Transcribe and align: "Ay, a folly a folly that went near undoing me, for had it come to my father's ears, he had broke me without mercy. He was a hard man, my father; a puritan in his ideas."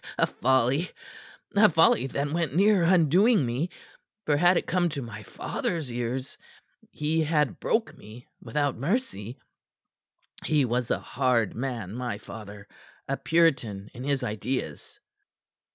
"Ay, 0.17 0.23
a 0.23 0.25
folly 0.25 0.91
a 1.55 1.69
folly 1.69 2.07
that 2.07 2.31
went 2.31 2.55
near 2.55 2.81
undoing 2.81 3.45
me, 3.45 3.69
for 4.25 4.35
had 4.37 4.57
it 4.57 4.65
come 4.65 4.89
to 4.89 4.99
my 4.99 5.21
father's 5.21 5.93
ears, 5.93 6.39
he 6.89 7.21
had 7.23 7.59
broke 7.59 7.95
me 7.95 8.25
without 8.41 8.75
mercy. 8.75 9.37
He 10.43 10.65
was 10.65 10.89
a 10.89 10.97
hard 10.97 11.53
man, 11.53 11.93
my 11.93 12.17
father; 12.17 12.67
a 13.07 13.15
puritan 13.15 13.91
in 13.93 14.03
his 14.03 14.23
ideas." 14.23 14.99